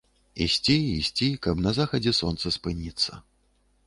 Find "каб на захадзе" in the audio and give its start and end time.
1.47-2.13